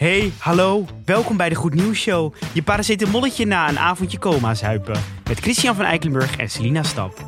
[0.00, 0.84] Hey, hallo.
[1.04, 2.34] Welkom bij de Goed Nieuws Show.
[2.52, 5.00] Je paracetamolletje na een avondje coma zuipen.
[5.28, 7.18] Met Christian van Eikelenburg en Selina Stap.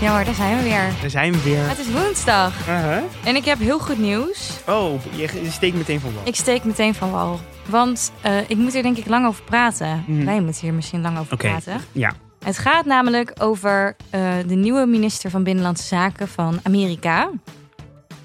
[0.00, 0.92] Ja hoor, daar zijn we weer.
[1.00, 1.68] Daar zijn we weer.
[1.68, 3.02] Het is woensdag Uh-huh.
[3.24, 4.50] en ik heb heel goed nieuws.
[4.66, 6.22] Oh, je je steekt meteen van wal.
[6.26, 7.40] Ik steek meteen van wal.
[7.70, 10.04] Want eh, ik moet er denk ik lang over praten.
[10.06, 10.24] Mhm.
[10.24, 11.48] Wij moeten hier misschien lang over Oké.
[11.48, 11.80] praten.
[11.92, 12.12] Ja.
[12.44, 17.30] Het gaat namelijk over eh, de nieuwe minister van Binnenlandse Zaken van Amerika.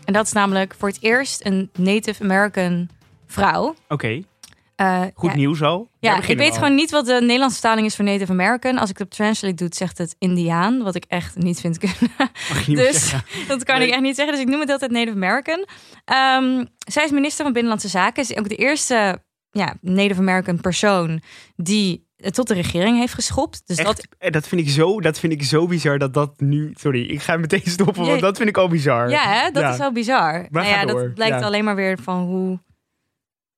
[0.06, 2.90] En dat is namelijk voor het eerst een Native American
[3.28, 3.76] vrouw.
[3.90, 4.22] Oké.
[4.76, 5.88] Eh, Goed ja, nieuws al.
[6.00, 6.56] Ja, ik weet al.
[6.58, 8.78] gewoon niet wat de Nederlandse vertaling is voor Native American.
[8.78, 10.84] Als ik het op Translate doe, zegt het Indiaan.
[10.84, 12.12] Wat ik echt niet vind kunnen.
[12.68, 13.14] Niet Dus
[13.48, 13.88] dat kan Nee.
[13.88, 14.34] ik echt niet zeggen.
[14.34, 15.66] Dus ik noem het altijd Native American.
[16.06, 18.26] Ehm, zij is minister van Binnenlandse Zaken.
[18.26, 19.22] Ze is ook de eerste
[19.58, 21.22] ja, Native American persoon
[21.56, 23.62] die het tot de regering heeft geschopt.
[23.66, 26.40] Dus Echt, dat, eh, dat, vind ik zo, dat vind ik zo bizar dat dat
[26.40, 26.72] nu...
[26.74, 29.10] Sorry, ik ga meteen stoppen, want dat vind ik al bizar.
[29.10, 29.72] ja, hè, dat Ja.
[29.72, 30.48] is wel bizar.
[30.50, 31.02] nou ga ja, door.
[31.02, 31.46] dat blijkt Ja.
[31.46, 32.60] alleen maar weer van hoe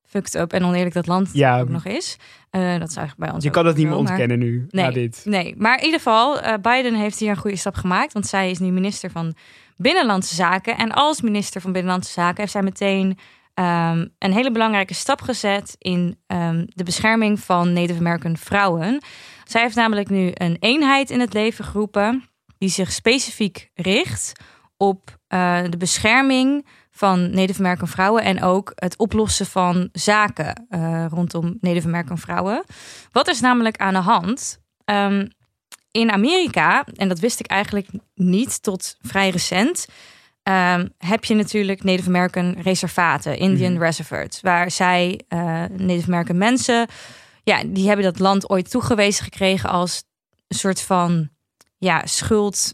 [0.05, 1.59] fucked up en oneerlijk dat land Ja.
[1.59, 2.17] ook nog is.
[2.49, 4.85] Eh, dat is eigenlijk bij ons Je kan dat niet meer maar- ontkennen nu, Nee.
[4.85, 5.21] na dit.
[5.25, 8.13] Nee, maar in ieder geval, eh, Biden heeft hier een goede stap gemaakt.
[8.13, 9.35] Want zij is nu minister van
[9.75, 10.77] Binnenlandse Zaken.
[10.77, 13.17] En als minister van Binnenlandse Zaken heeft zij meteen
[13.57, 19.01] ehm, een hele belangrijke stap gezet in ehm, de bescherming van Native American vrouwen.
[19.43, 22.23] Zij heeft namelijk nu een eenheid in het leven geroepen
[22.57, 24.31] die zich specifiek richt
[24.77, 31.05] op eh, de bescherming van Native American vrouwen en ook het oplossen van zaken eh,
[31.09, 32.63] rondom Native American vrouwen.
[33.11, 34.59] Wat is namelijk aan de hand?
[34.85, 35.27] Ehm,
[35.91, 39.87] in Amerika, en dat wist ik eigenlijk niet tot vrij recent,
[40.47, 43.81] ehm, heb je natuurlijk Native American reservaten, Indian Mhm.
[43.81, 45.39] reservates, waar zij eh,
[45.77, 46.87] Native American mensen,
[47.43, 50.03] ja, die hebben dat land ooit toegewezen gekregen als
[50.47, 51.29] een soort van
[51.77, 52.73] ja, schuld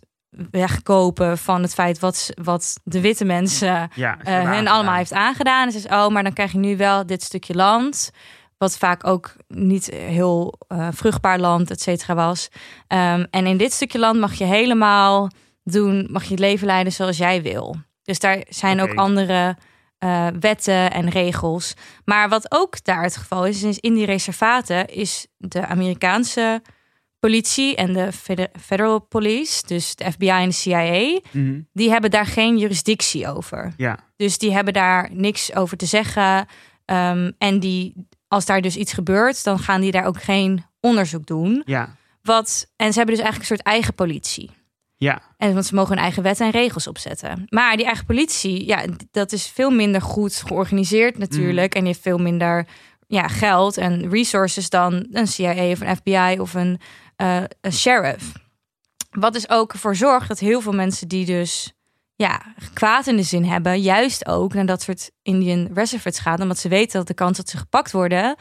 [0.52, 5.66] wegkopen van het feit wat, wat de witte mensen Ja, eh hen allemaal heeft aangedaan.
[5.66, 8.12] En ze zegt, oh, maar dan krijg je nu wel dit stukje land.
[8.58, 12.50] Wat vaak ook niet heel eh, vruchtbaar land, et cetera, was.
[12.88, 15.30] Ehm, en in dit stukje land mag je helemaal
[15.64, 17.76] doen, mag je het leven leiden zoals jij wil.
[18.04, 19.58] Dus daar zijn ook andere
[19.98, 21.74] eh, wetten en regels.
[22.06, 26.62] Maar wat ook daar het geval is, is in die reservaten is de Amerikaanse
[27.20, 31.60] politie en de feder- federal police, dus de FBI en de CIA, Mhm.
[31.74, 33.74] die hebben daar geen jurisdictie over.
[33.78, 36.46] Ja, Dus die hebben daar niks over te zeggen.
[36.86, 37.94] Ehm, en die,
[38.28, 41.62] als daar dus iets gebeurt, dan gaan die daar ook geen onderzoek doen.
[41.66, 44.50] ja, Wat, en ze hebben dus eigenlijk een soort eigen politie.
[45.04, 45.22] Ja.
[45.38, 47.46] En want ze mogen hun eigen wetten en regels opzetten.
[47.50, 51.74] Maar die eigen politie, ja, dat is veel minder goed georganiseerd natuurlijk.
[51.74, 52.68] En die heeft veel minder
[53.08, 56.80] ja, geld en resources dan een CIA of een FBI of een,
[57.16, 58.32] eh, een sheriff.
[59.10, 61.74] Wat dus ook ervoor zorgt dat heel veel mensen die dus
[62.16, 62.42] ja,
[62.74, 66.68] kwaad in de zin hebben, juist ook naar dat soort Indian reservates gaan, omdat ze
[66.70, 68.36] weten dat de kans dat ze gepakt worden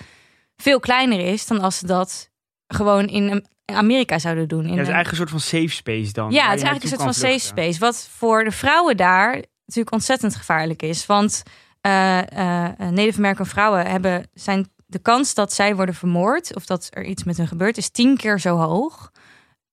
[0.56, 2.30] veel kleiner is dan als ze dat
[2.74, 4.64] gewoon in Amerika zouden doen.
[4.66, 6.30] In Ja, het is eigenlijk een soort van safe space dan.
[6.30, 7.78] ja, het is eigenlijk een soort van safe space.
[7.78, 9.32] Wat voor de vrouwen daar
[9.66, 11.06] natuurlijk ontzettend gevaarlijk is.
[11.06, 11.42] Want
[11.80, 16.88] eh, eh, Native American vrouwen hebben zijn de kans dat zij worden vermoord of dat
[16.90, 19.10] er iets met hun gebeurt, is tien keer zo hoog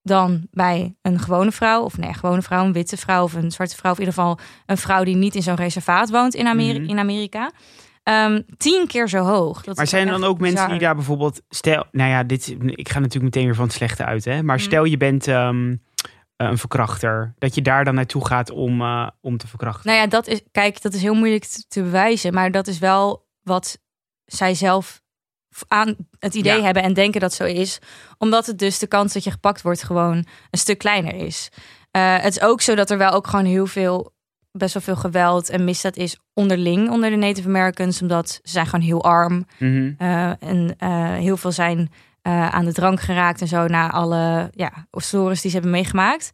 [0.01, 1.81] dan bij een gewone vrouw.
[1.83, 3.91] Of nee, gewone vrouw, een witte vrouw of een zwarte vrouw.
[3.91, 6.89] Of in ieder geval een vrouw die niet in zo'n reservaat woont in, Ameri- Mhm.
[6.89, 7.51] in Amerika.
[8.09, 9.61] Ehm, tien keer zo hoog.
[9.63, 11.41] Dat Maar zijn er dan ook mensen die daar bijvoorbeeld...
[11.49, 14.43] Stel, nou ja, dit, ik ga natuurlijk meteen weer van het slechte uit, hè.
[14.43, 14.65] Maar Mhm.
[14.65, 15.75] stel je bent ehm,
[16.37, 17.33] een verkrachter.
[17.37, 19.87] Dat je daar dan naartoe gaat om, eh, om te verkrachten.
[19.89, 22.33] Nou ja, dat is, kijk, dat is heel moeilijk te, te bewijzen.
[22.33, 23.79] Maar dat is wel wat
[24.25, 25.01] zij zelf
[25.67, 26.63] aan het idee Ja.
[26.63, 27.79] hebben en denken dat zo is.
[28.17, 30.15] Omdat het dus de kans dat je gepakt wordt gewoon
[30.51, 31.49] een stuk kleiner is.
[31.91, 34.13] Eh, het is ook zo dat er wel ook gewoon heel veel,
[34.51, 38.01] best wel veel geweld en misdaad is onderling onder de Native Americans.
[38.01, 39.45] Omdat ze zijn gewoon heel arm.
[39.59, 39.91] Mhm.
[39.97, 44.49] Eh, en eh, heel veel zijn eh, aan de drank geraakt en zo na alle
[44.51, 46.31] ja, stories die ze hebben meegemaakt.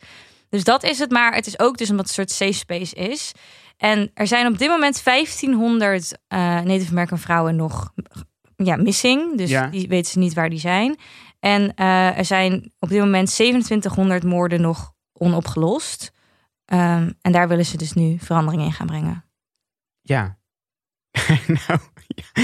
[0.49, 2.95] Dus dat is het, maar het is ook dus omdat het een soort safe space
[2.95, 3.31] is.
[3.77, 7.93] En er zijn op dit moment 1500 eh, Native American vrouwen nog
[8.55, 9.37] ja, missing.
[9.37, 9.67] Dus Ja.
[9.67, 10.97] die weten ze niet waar die zijn.
[11.39, 11.75] En
[12.15, 16.11] er zijn op dit moment 2700 moorden nog onopgelost.
[16.65, 19.25] Ehm, en daar willen ze dus nu verandering in gaan brengen.
[20.01, 20.37] Ja.
[21.67, 21.79] nou,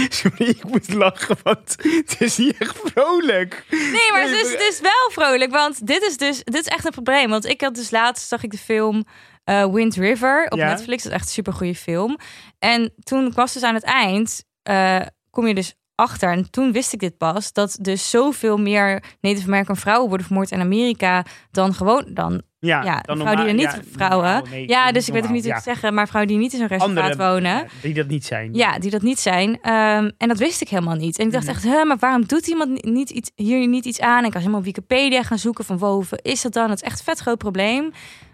[0.09, 3.65] sorry, ik moet lachen, want het is niet echt vrolijk.
[3.69, 6.85] Nee, maar het is, het is wel vrolijk, want dit is dus dit is echt
[6.85, 7.29] een probleem.
[7.29, 9.06] Want ik had dus laatst zag ik de film
[9.44, 10.67] eh, Wind River op Ja.
[10.67, 11.03] Netflix.
[11.03, 12.17] Dat is echt een supergoeie film.
[12.59, 16.94] En toen was dus aan het eind, eh, kom je dus achter, en toen wist
[16.94, 21.74] ik dit pas, dat dus zoveel meer Native American vrouwen worden vermoord in Amerika dan
[21.74, 22.41] gewoon dan.
[22.63, 24.23] Ja, Ja, dan vrouwen die er niet, ja, vrouwen.
[24.33, 25.57] normaal, nee, ja, dus ik weet ook niet hoe ja.
[25.57, 27.67] ik het zeggen, maar vrouwen die niet in zo'n Andere, wonen.
[27.81, 28.53] die dat niet zijn.
[28.53, 29.61] Ja, die dat niet zijn.
[29.61, 31.19] Ehm, en dat wist ik helemaal niet.
[31.19, 31.53] En ik dacht Mhm.
[31.53, 34.17] echt, hè, maar waarom doet iemand ni- niet iets, hier niet iets aan?
[34.19, 36.67] En ik was helemaal op Wikipedia gaan zoeken van wow, wat is dat dan?
[36.67, 37.91] Dat is echt een vet groot probleem.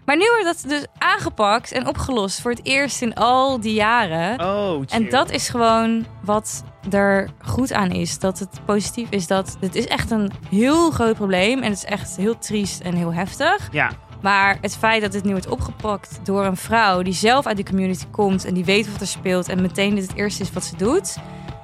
[0.08, 4.40] Maar nu wordt dat dus aangepakt en opgelost voor het eerst in al die jaren.
[4.40, 8.18] Oh, En dat is gewoon wat er goed aan is.
[8.18, 11.62] Dat het positief is dat het is echt een heel groot probleem.
[11.62, 13.68] En het is echt heel triest en heel heftig.
[13.72, 13.90] Ja,
[14.22, 17.66] Maar het feit dat dit nu wordt opgepakt door een vrouw die zelf uit die
[17.66, 20.64] community komt en die weet wat er speelt en meteen dit het eerste is wat
[20.64, 21.16] ze doet.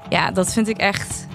[0.09, 1.27] Ja, dat vind ik echt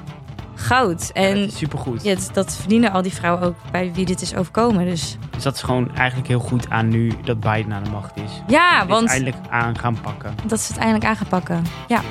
[0.60, 1.10] goud.
[1.14, 2.04] en, supergoed.
[2.04, 4.86] ja, dat- verdienen al die vrouwen ook bij wie dit is overkomen.
[4.86, 8.16] Dus Dus dat is gewoon eigenlijk heel goed aan nu dat Biden aan de macht
[8.16, 8.32] is.
[8.48, 10.36] ja, want eindelijk aan gaan pakken.
[10.46, 11.64] dat ze het eindelijk aan gaan pakken.
[11.88, 12.02] Ja.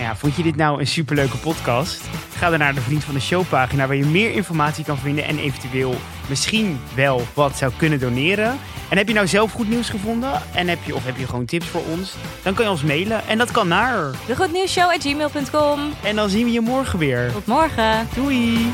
[0.00, 2.08] Nou ja, vond je dit nou een superleuke podcast?
[2.36, 5.24] Ga dan naar de Vriend van de Show pagina waar je meer informatie kan vinden
[5.24, 5.94] en eventueel
[6.28, 8.58] misschien wel wat zou kunnen doneren.
[8.88, 11.44] En heb je nou zelf goed nieuws gevonden en heb je, of heb je gewoon
[11.44, 12.14] tips voor ons?
[12.42, 14.10] Dan kan je ons mailen en dat kan naar.
[14.26, 15.80] De goednieuwsshow at gmail.com.
[16.02, 17.32] En dan zien we je morgen weer.
[17.32, 18.08] Tot morgen.
[18.14, 18.72] Doei!